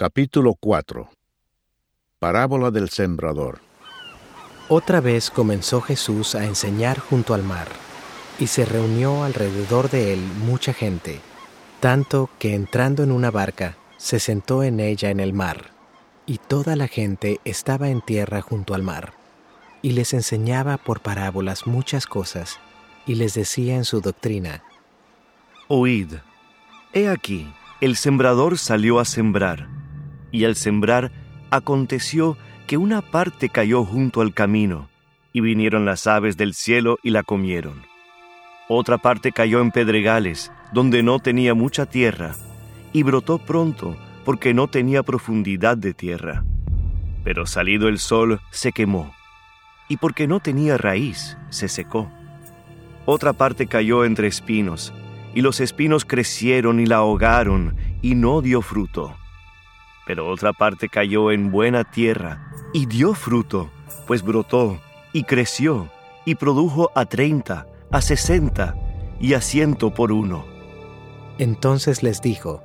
Capítulo 0.00 0.54
4 0.54 1.10
Parábola 2.20 2.70
del 2.70 2.88
Sembrador. 2.88 3.58
Otra 4.68 5.00
vez 5.00 5.28
comenzó 5.28 5.80
Jesús 5.80 6.36
a 6.36 6.44
enseñar 6.44 7.00
junto 7.00 7.34
al 7.34 7.42
mar, 7.42 7.66
y 8.38 8.46
se 8.46 8.64
reunió 8.64 9.24
alrededor 9.24 9.90
de 9.90 10.12
él 10.12 10.20
mucha 10.46 10.72
gente, 10.72 11.18
tanto 11.80 12.30
que 12.38 12.54
entrando 12.54 13.02
en 13.02 13.10
una 13.10 13.32
barca, 13.32 13.76
se 13.96 14.20
sentó 14.20 14.62
en 14.62 14.78
ella 14.78 15.10
en 15.10 15.18
el 15.18 15.32
mar, 15.32 15.72
y 16.26 16.38
toda 16.38 16.76
la 16.76 16.86
gente 16.86 17.40
estaba 17.44 17.88
en 17.88 18.00
tierra 18.00 18.40
junto 18.40 18.74
al 18.74 18.84
mar, 18.84 19.14
y 19.82 19.94
les 19.94 20.14
enseñaba 20.14 20.76
por 20.76 21.00
parábolas 21.00 21.66
muchas 21.66 22.06
cosas, 22.06 22.60
y 23.04 23.16
les 23.16 23.34
decía 23.34 23.74
en 23.74 23.84
su 23.84 24.00
doctrina, 24.00 24.62
Oíd, 25.66 26.18
he 26.92 27.08
aquí, 27.08 27.52
el 27.80 27.96
sembrador 27.96 28.58
salió 28.58 29.00
a 29.00 29.04
sembrar 29.04 29.77
y 30.30 30.44
al 30.44 30.56
sembrar 30.56 31.10
aconteció 31.50 32.36
que 32.66 32.76
una 32.76 33.00
parte 33.00 33.48
cayó 33.48 33.84
junto 33.84 34.20
al 34.20 34.34
camino, 34.34 34.88
y 35.32 35.40
vinieron 35.40 35.84
las 35.84 36.06
aves 36.06 36.36
del 36.36 36.54
cielo 36.54 36.98
y 37.02 37.10
la 37.10 37.22
comieron. 37.22 37.82
Otra 38.68 38.98
parte 38.98 39.32
cayó 39.32 39.60
en 39.60 39.70
pedregales, 39.70 40.52
donde 40.72 41.02
no 41.02 41.18
tenía 41.18 41.54
mucha 41.54 41.86
tierra, 41.86 42.34
y 42.92 43.02
brotó 43.02 43.38
pronto, 43.38 43.96
porque 44.24 44.52
no 44.52 44.68
tenía 44.68 45.02
profundidad 45.02 45.78
de 45.78 45.94
tierra. 45.94 46.44
Pero 47.24 47.46
salido 47.46 47.88
el 47.88 47.98
sol, 47.98 48.40
se 48.50 48.72
quemó, 48.72 49.14
y 49.88 49.96
porque 49.96 50.26
no 50.26 50.40
tenía 50.40 50.76
raíz, 50.76 51.38
se 51.48 51.68
secó. 51.68 52.10
Otra 53.06 53.32
parte 53.32 53.66
cayó 53.66 54.04
entre 54.04 54.28
espinos, 54.28 54.92
y 55.34 55.40
los 55.40 55.60
espinos 55.60 56.04
crecieron 56.04 56.80
y 56.80 56.84
la 56.84 56.96
ahogaron, 56.96 57.76
y 58.02 58.14
no 58.14 58.42
dio 58.42 58.60
fruto 58.60 59.16
pero 60.08 60.26
otra 60.26 60.54
parte 60.54 60.88
cayó 60.88 61.30
en 61.32 61.50
buena 61.50 61.84
tierra 61.84 62.50
y 62.72 62.86
dio 62.86 63.12
fruto, 63.12 63.68
pues 64.06 64.22
brotó 64.22 64.80
y 65.12 65.24
creció 65.24 65.90
y 66.24 66.36
produjo 66.36 66.90
a 66.94 67.04
treinta, 67.04 67.66
a 67.90 68.00
sesenta 68.00 68.74
y 69.20 69.34
a 69.34 69.42
ciento 69.42 69.92
por 69.92 70.10
uno. 70.10 70.46
Entonces 71.36 72.02
les 72.02 72.22
dijo, 72.22 72.62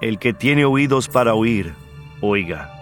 El 0.00 0.18
que 0.18 0.32
tiene 0.32 0.64
oídos 0.64 1.06
para 1.08 1.34
oír, 1.34 1.72
oiga. 2.20 2.72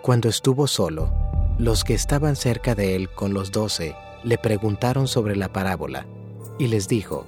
Cuando 0.00 0.28
estuvo 0.28 0.68
solo, 0.68 1.12
los 1.58 1.82
que 1.82 1.94
estaban 1.94 2.36
cerca 2.36 2.76
de 2.76 2.94
él 2.94 3.08
con 3.08 3.34
los 3.34 3.50
doce 3.50 3.96
le 4.22 4.38
preguntaron 4.38 5.08
sobre 5.08 5.34
la 5.34 5.48
parábola, 5.48 6.06
y 6.56 6.68
les 6.68 6.86
dijo, 6.86 7.26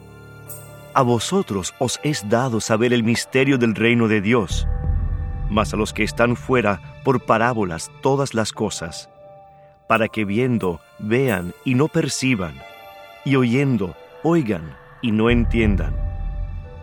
A 0.95 1.03
vosotros 1.03 1.75
os 1.81 1.99
es 2.05 2.29
dado 2.29 2.61
saber 2.61 2.93
el 2.93 3.03
misterio 3.03 3.59
del 3.59 3.75
reino 3.75 4.07
de 4.07 4.21
Dios 4.21 4.69
mas 5.51 5.75
a 5.75 5.77
los 5.77 5.93
que 5.93 6.05
están 6.05 6.37
fuera 6.37 6.81
por 7.05 7.21
parábolas 7.21 7.91
todas 8.01 8.33
las 8.33 8.53
cosas, 8.53 9.11
para 9.89 10.09
que 10.09 10.25
viendo 10.25 10.81
vean 10.99 11.53
y 11.65 11.75
no 11.75 11.89
perciban, 11.89 12.55
y 13.25 13.37
oyendo 13.37 13.95
oigan 14.23 14.77
y 15.03 15.13
no 15.13 15.29
entiendan, 15.29 15.95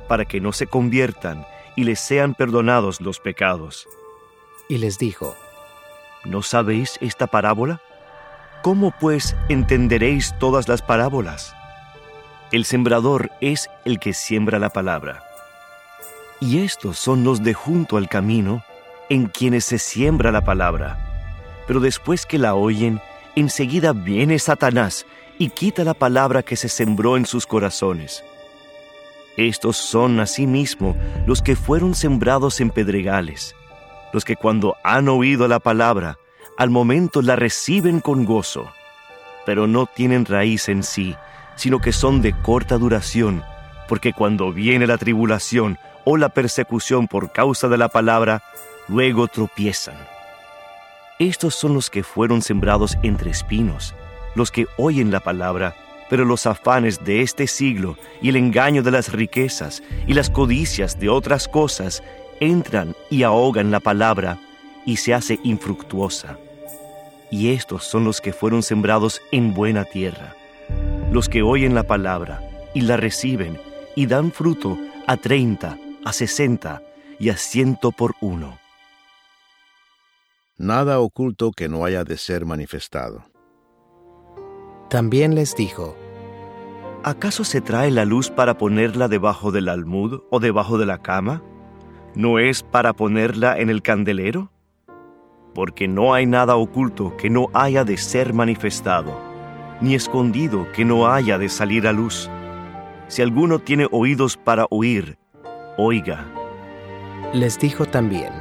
para 0.07 0.25
que 0.25 0.39
no 0.41 0.51
se 0.51 0.67
conviertan 0.67 1.45
y 1.75 1.83
les 1.83 1.99
sean 1.99 2.33
perdonados 2.33 3.01
los 3.01 3.19
pecados. 3.19 3.88
Y 4.67 4.77
les 4.79 4.97
dijo, 4.97 5.35
¿No 6.25 6.41
sabéis 6.41 6.97
esta 6.99 7.27
parábola? 7.27 7.81
¿Cómo 8.63 8.93
pues 8.99 9.35
entenderéis 9.47 10.35
todas 10.39 10.67
las 10.67 10.81
parábolas? 10.81 11.55
El 12.51 12.65
sembrador 12.65 13.31
es 13.39 13.69
el 13.85 13.99
que 13.99 14.13
siembra 14.13 14.59
la 14.59 14.69
palabra. 14.69 15.27
Y 16.39 16.59
estos 16.59 16.99
son 16.99 17.23
los 17.23 17.43
de 17.43 17.53
junto 17.53 17.97
al 17.97 18.09
camino, 18.09 18.63
en 19.09 19.27
quienes 19.27 19.66
se 19.66 19.80
siembra 19.80 20.31
la 20.31 20.44
palabra. 20.44 20.97
Pero 21.66 21.79
después 21.79 22.25
que 22.25 22.38
la 22.38 22.55
oyen, 22.55 23.02
enseguida 23.35 23.94
viene 23.94 24.39
Satanás 24.39 25.05
y 25.39 25.49
quita 25.49 25.83
la 25.83 25.94
palabra 25.94 26.44
que 26.44 26.56
se 26.56 26.69
sembró 26.69 27.17
en 27.17 27.25
sus 27.25 27.45
corazones. 27.45 28.23
Estos 29.35 29.78
son 29.78 30.19
asimismo 30.19 30.95
los 31.28 31.41
que 31.41 31.56
fueron 31.56 31.94
sembrados 31.94 32.59
en 32.59 32.72
pedregales, 32.72 33.56
los 34.12 34.25
que 34.25 34.35
cuando 34.35 34.75
han 34.83 35.09
oído 35.09 35.47
la 35.47 35.59
palabra, 35.59 36.17
al 36.57 36.72
momento 36.72 37.22
la 37.22 37.35
reciben 37.35 38.00
con 38.00 38.25
gozo, 38.25 38.72
pero 39.45 39.67
no 39.67 39.85
tienen 39.85 40.25
raíz 40.25 40.69
en 40.69 40.81
sí, 40.81 41.16
sino 41.56 41.79
que 41.79 41.91
son 41.91 42.22
de 42.22 42.33
corta 42.41 42.78
duración, 42.79 43.44
porque 43.88 44.12
cuando 44.12 44.51
viene 44.51 44.88
la 44.88 44.97
tribulación 44.97 45.78
o 46.09 46.16
la 46.16 46.29
persecución 46.29 47.09
por 47.09 47.34
causa 47.34 47.68
de 47.68 47.78
la 47.78 47.90
palabra, 47.90 48.41
luego 48.88 49.28
tropiezan. 49.28 49.97
Estos 51.19 51.53
son 51.53 51.73
los 51.73 51.90
que 51.90 52.01
fueron 52.01 52.41
sembrados 52.41 52.97
entre 53.03 53.29
espinos, 53.29 53.94
los 54.34 54.50
que 54.50 54.68
oyen 54.78 55.12
la 55.12 55.19
palabra, 55.19 55.75
pero 56.09 56.23
los 56.23 56.45
afanes 56.45 57.03
de 57.03 57.23
este 57.23 57.45
siglo 57.45 57.97
y 58.22 58.29
el 58.29 58.38
engaño 58.38 58.84
de 58.84 58.91
las 58.91 59.12
riquezas 59.12 59.84
y 60.07 60.13
las 60.13 60.29
codicias 60.29 60.97
de 60.97 61.09
otras 61.09 61.50
cosas 61.50 62.01
entran 62.39 62.95
y 63.09 63.24
ahogan 63.24 63.69
la 63.69 63.81
palabra 63.81 64.38
y 64.85 64.95
se 64.95 65.13
hace 65.13 65.41
infructuosa. 65.44 66.38
Y 67.29 67.51
estos 67.51 67.84
son 67.84 68.06
los 68.06 68.22
que 68.22 68.31
fueron 68.31 68.63
sembrados 68.63 69.22
en 69.34 69.53
buena 69.53 69.84
tierra, 69.84 70.38
los 71.12 71.28
que 71.28 71.41
oyen 71.41 71.75
la 71.75 71.84
palabra 71.84 72.39
y 72.74 72.79
la 72.79 72.95
reciben 72.95 73.59
y 73.94 74.06
dan 74.06 74.31
fruto 74.31 74.78
a 75.06 75.18
treinta, 75.18 75.78
a 76.07 76.13
sesenta 76.13 76.81
y 77.19 77.28
a 77.31 77.35
ciento 77.35 77.91
por 77.91 78.16
uno. 78.22 78.57
Nada 80.57 81.01
oculto 81.01 81.51
que 81.51 81.68
no 81.68 81.84
haya 81.84 82.06
de 82.06 82.16
ser 82.16 82.45
manifestado. 82.45 83.25
También 84.90 85.35
les 85.35 85.53
dijo, 85.53 85.97
¿acaso 87.03 87.44
se 87.44 87.59
trae 87.59 87.91
la 87.91 88.06
luz 88.06 88.29
para 88.31 88.57
ponerla 88.57 89.09
debajo 89.09 89.51
del 89.51 89.68
almud 89.68 90.22
o 90.29 90.40
debajo 90.40 90.78
de 90.78 90.85
la 90.85 91.00
cama? 91.01 91.44
¿No 92.16 92.39
es 92.39 92.63
para 92.63 92.94
ponerla 92.94 93.59
en 93.59 93.69
el 93.69 93.81
candelero? 93.81 94.50
Porque 95.53 95.89
no 95.89 96.13
hay 96.13 96.25
nada 96.25 96.56
oculto 96.56 97.18
que 97.18 97.29
no 97.29 97.47
haya 97.53 97.84
de 97.84 97.97
ser 97.97 98.34
manifestado, 98.34 99.12
ni 99.81 99.94
escondido 99.94 100.72
que 100.72 100.85
no 100.85 101.12
haya 101.12 101.38
de 101.38 101.50
salir 101.50 101.85
a 101.85 101.91
luz. 101.91 102.29
Si 103.09 103.22
alguno 103.22 103.59
tiene 103.59 103.89
oídos 103.91 104.38
para 104.38 104.68
oír, 104.69 105.18
oiga. 105.77 106.25
Les 107.33 107.59
dijo 107.59 107.85
también, 107.85 108.33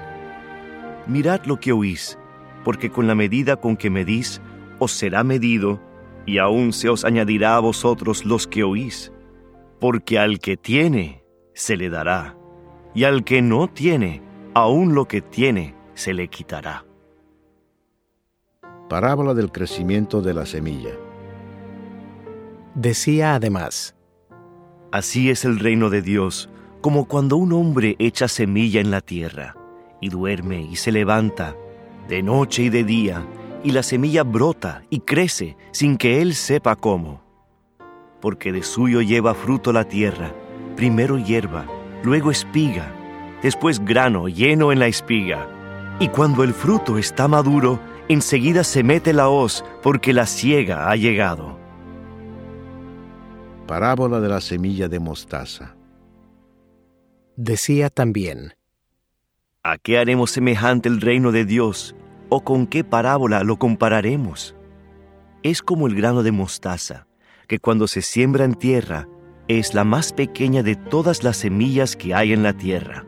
Mirad 1.07 1.45
lo 1.45 1.59
que 1.59 1.73
oís, 1.73 2.19
porque 2.65 2.91
con 2.91 3.07
la 3.07 3.15
medida 3.15 3.57
con 3.57 3.77
que 3.77 3.91
medís, 3.91 4.41
os 4.79 4.93
será 4.93 5.23
medido, 5.23 5.81
y 6.27 6.39
aún 6.39 6.73
se 6.73 6.89
os 6.89 7.05
añadirá 7.05 7.57
a 7.57 7.61
vosotros 7.61 8.25
los 8.25 8.47
que 8.47 8.65
oís. 8.65 9.13
Porque 9.79 10.19
al 10.19 10.41
que 10.41 10.57
tiene, 10.57 11.23
se 11.55 11.77
le 11.77 11.91
dará, 11.91 12.37
y 12.95 13.05
al 13.05 13.23
que 13.23 13.43
no 13.43 13.69
tiene, 13.69 14.23
aún 14.55 14.95
lo 14.95 15.07
que 15.07 15.21
tiene, 15.21 15.75
se 15.95 16.13
le 16.13 16.29
quitará. 16.29 16.85
Parábola 18.89 19.35
del 19.35 19.53
crecimiento 19.53 20.23
de 20.23 20.35
la 20.35 20.47
semilla. 20.47 20.95
Decía 22.75 23.35
además, 23.35 23.95
Así 24.93 25.31
es 25.31 25.45
el 25.45 25.59
reino 25.59 25.91
de 25.91 26.03
Dios, 26.03 26.49
como 26.87 27.07
cuando 27.07 27.37
un 27.37 27.53
hombre 27.53 27.97
echa 27.99 28.29
semilla 28.29 28.81
en 28.81 28.93
la 28.93 29.01
tierra, 29.01 29.57
y 30.01 30.09
duerme 30.09 30.63
y 30.63 30.77
se 30.77 30.93
levanta, 30.93 31.57
de 32.09 32.23
noche 32.23 32.63
y 32.63 32.69
de 32.69 32.85
día, 32.85 33.27
y 33.65 33.73
la 33.73 33.83
semilla 33.83 34.23
brota 34.23 34.83
y 34.89 35.01
crece 35.01 35.57
sin 35.73 35.97
que 35.97 36.23
él 36.23 36.37
sepa 36.37 36.77
cómo. 36.77 37.25
Porque 38.21 38.53
de 38.53 38.63
suyo 38.63 39.03
lleva 39.03 39.35
fruto 39.35 39.73
la 39.73 39.83
tierra, 39.83 40.33
primero 40.77 41.19
hierba, 41.19 41.67
luego 42.05 42.31
espiga, 42.31 42.95
después 43.43 43.85
grano 43.85 44.29
lleno 44.29 44.71
en 44.71 44.79
la 44.79 44.87
espiga. 44.87 45.49
Y 45.99 46.07
cuando 46.07 46.45
el 46.45 46.55
fruto 46.55 46.99
está 46.99 47.27
maduro, 47.27 47.81
enseguida 48.09 48.63
se 48.63 48.85
mete 48.85 49.13
la 49.13 49.29
hoz, 49.29 49.65
porque 49.83 50.13
la 50.13 50.25
siega 50.25 50.89
ha 50.89 50.95
llegado. 50.95 51.59
Parábola 53.67 54.21
de 54.21 54.29
la 54.29 54.41
semilla 54.41 54.87
de 54.87 55.01
mostaza. 55.01 55.75
Decía 57.37 57.91
también, 57.91 58.55
¿A 59.63 59.77
qué 59.77 59.99
haremos 59.99 60.31
semejante 60.31 60.89
el 60.89 61.03
reino 61.03 61.33
de 61.33 61.45
Dios? 61.45 61.95
¿O 62.31 62.43
con 62.43 62.67
qué 62.67 62.83
parábola 62.83 63.45
lo 63.45 63.59
compararemos? 63.59 64.57
Es 65.43 65.61
como 65.61 65.87
el 65.87 65.95
grano 65.95 66.23
de 66.23 66.33
mostaza, 66.33 67.07
que 67.47 67.59
cuando 67.59 67.89
se 67.89 68.01
siembra 68.01 68.47
en 68.47 68.55
tierra, 68.55 69.07
es 69.49 69.75
la 69.75 69.85
más 69.85 70.15
pequeña 70.15 70.63
de 70.63 70.77
todas 70.77 71.25
las 71.25 71.37
semillas 71.37 71.95
que 71.95 72.15
hay 72.15 72.33
en 72.33 72.43
la 72.43 72.55
tierra. 72.55 73.05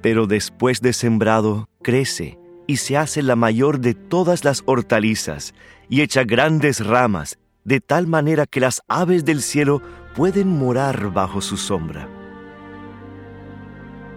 Pero 0.00 0.26
después 0.26 0.80
de 0.80 0.94
sembrado, 0.94 1.68
crece 1.82 2.38
y 2.66 2.78
se 2.78 2.96
hace 2.96 3.20
la 3.20 3.36
mayor 3.36 3.80
de 3.80 3.92
todas 3.92 4.44
las 4.44 4.62
hortalizas 4.64 5.52
y 5.90 6.00
echa 6.00 6.24
grandes 6.24 6.84
ramas, 6.84 7.38
de 7.64 7.80
tal 7.80 8.06
manera 8.06 8.46
que 8.46 8.60
las 8.60 8.80
aves 8.88 9.26
del 9.26 9.42
cielo 9.42 9.82
pueden 10.16 10.48
morar 10.48 11.12
bajo 11.12 11.42
su 11.42 11.58
sombra. 11.58 12.08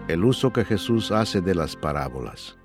El 0.08 0.24
uso 0.24 0.52
que 0.52 0.64
Jesús 0.64 1.10
hace 1.10 1.40
de 1.40 1.54
las 1.54 1.74
parábolas. 1.74 2.56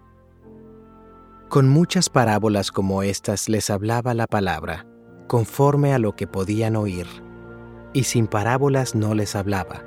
Con 1.49 1.67
muchas 1.67 2.07
parábolas 2.07 2.71
como 2.71 3.01
estas 3.01 3.49
les 3.49 3.69
hablaba 3.69 4.13
la 4.13 4.27
palabra, 4.27 4.85
conforme 5.27 5.93
a 5.93 5.99
lo 5.99 6.15
que 6.15 6.27
podían 6.27 6.75
oír, 6.75 7.07
y 7.93 8.03
sin 8.03 8.27
parábolas 8.27 8.93
no 8.93 9.15
les 9.15 9.35
hablaba, 9.35 9.83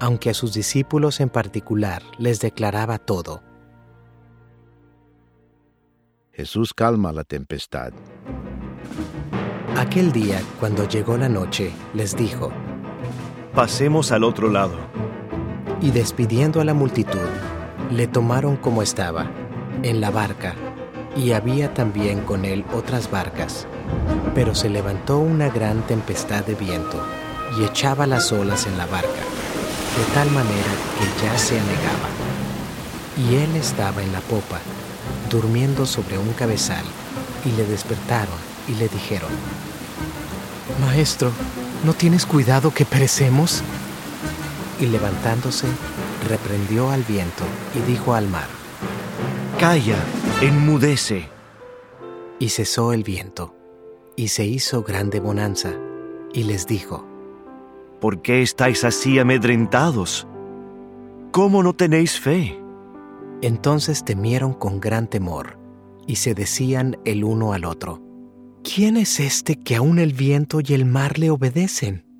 aunque 0.00 0.30
a 0.30 0.34
sus 0.34 0.52
discípulos 0.52 1.20
en 1.20 1.30
particular 1.30 2.02
les 2.18 2.40
declaraba 2.40 2.98
todo. 2.98 3.42
Jesús 6.32 6.74
calma 6.74 7.12
la 7.12 7.24
tempestad. 7.24 7.92
Aquel 9.76 10.12
día, 10.12 10.40
cuando 10.60 10.86
llegó 10.86 11.16
la 11.16 11.28
noche, 11.28 11.72
les 11.94 12.14
dijo, 12.16 12.52
Pasemos 13.54 14.12
al 14.12 14.24
otro 14.24 14.48
lado. 14.50 14.76
Y 15.82 15.90
despidiendo 15.90 16.60
a 16.60 16.64
la 16.64 16.74
multitud, 16.74 17.18
le 17.90 18.06
tomaron 18.06 18.56
como 18.56 18.82
estaba, 18.82 19.26
en 19.82 20.00
la 20.00 20.10
barca, 20.10 20.54
y 21.16 21.32
había 21.32 21.74
también 21.74 22.20
con 22.20 22.44
él 22.44 22.64
otras 22.72 23.10
barcas. 23.10 23.66
Pero 24.32 24.54
se 24.54 24.70
levantó 24.70 25.18
una 25.18 25.48
gran 25.48 25.84
tempestad 25.86 26.44
de 26.44 26.54
viento, 26.54 27.04
y 27.58 27.64
echaba 27.64 28.06
las 28.06 28.32
olas 28.32 28.66
en 28.66 28.78
la 28.78 28.86
barca, 28.86 29.08
de 29.08 30.14
tal 30.14 30.30
manera 30.30 30.70
que 30.98 31.24
ya 31.26 31.36
se 31.36 31.58
anegaba. 31.58 32.08
Y 33.18 33.34
él 33.42 33.56
estaba 33.56 34.02
en 34.02 34.12
la 34.12 34.20
popa, 34.20 34.60
durmiendo 35.28 35.84
sobre 35.84 36.16
un 36.16 36.32
cabezal, 36.32 36.84
y 37.44 37.50
le 37.56 37.66
despertaron 37.66 38.38
y 38.68 38.74
le 38.76 38.88
dijeron, 38.88 39.30
Maestro, 40.80 41.32
¿no 41.84 41.92
tienes 41.92 42.24
cuidado 42.24 42.72
que 42.72 42.84
perecemos? 42.84 43.64
Y 44.82 44.86
levantándose, 44.86 45.68
reprendió 46.28 46.90
al 46.90 47.04
viento 47.04 47.44
y 47.76 47.88
dijo 47.88 48.14
al 48.14 48.28
mar, 48.28 48.48
Calla, 49.60 49.96
enmudece. 50.40 51.28
y 52.40 52.48
cesó 52.48 52.92
el 52.92 53.04
viento, 53.04 53.54
y 54.16 54.26
se 54.26 54.44
hizo 54.44 54.82
grande 54.82 55.20
bonanza, 55.20 55.70
y 56.34 56.42
les 56.42 56.66
dijo, 56.66 57.06
¿Por 58.00 58.22
qué 58.22 58.42
estáis 58.42 58.82
así 58.82 59.20
amedrentados? 59.20 60.26
¿Cómo 61.30 61.62
no 61.62 61.74
tenéis 61.74 62.18
fe? 62.18 62.60
Entonces 63.40 64.04
temieron 64.04 64.52
con 64.52 64.80
gran 64.80 65.06
temor, 65.06 65.58
y 66.08 66.16
se 66.16 66.34
decían 66.34 66.98
el 67.04 67.22
uno 67.22 67.52
al 67.52 67.66
otro, 67.66 68.02
¿quién 68.64 68.96
es 68.96 69.20
este 69.20 69.54
que 69.54 69.76
aun 69.76 70.00
el 70.00 70.12
viento 70.12 70.58
y 70.60 70.74
el 70.74 70.86
mar 70.86 71.20
le 71.20 71.30
obedecen? 71.30 72.11